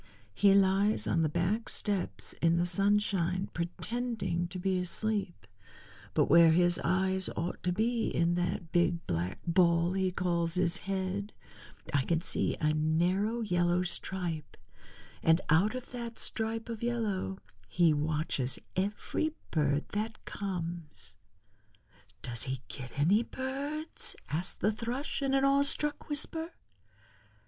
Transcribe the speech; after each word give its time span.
He 0.33 0.55
lies 0.55 1.05
on 1.05 1.21
the 1.21 1.29
back 1.29 1.69
steps 1.69 2.33
in 2.41 2.57
the 2.57 2.65
sunshine 2.65 3.51
pretending 3.53 4.47
to 4.47 4.57
be 4.57 4.79
asleep, 4.79 5.45
but 6.15 6.25
where 6.25 6.49
his 6.53 6.81
eyes 6.83 7.29
ought 7.35 7.61
to 7.61 7.71
be 7.71 8.07
in 8.07 8.33
that 8.33 8.71
big 8.71 9.05
black 9.05 9.37
ball 9.45 9.93
he 9.93 10.11
calls 10.11 10.55
his 10.55 10.77
head 10.89 11.33
I 11.93 12.01
can 12.03 12.19
see 12.19 12.57
a 12.59 12.73
narrow 12.73 13.41
yellow 13.41 13.83
stripe, 13.83 14.57
and 15.21 15.39
out 15.51 15.75
of 15.75 15.91
that 15.91 16.17
stripe 16.17 16.67
of 16.67 16.81
yellow 16.81 17.37
he 17.67 17.93
watches 17.93 18.57
every 18.75 19.35
bird 19.51 19.87
that 19.89 20.25
comes." 20.25 21.15
"Does 22.23 22.45
he 22.45 22.61
get 22.69 22.97
any 22.97 23.21
birds?" 23.21 24.15
asked 24.29 24.61
the 24.61 24.71
Thrush 24.71 25.21
in 25.21 25.35
an 25.35 25.45
awe 25.45 25.61
struck 25.61 26.09
whisper. 26.09 26.53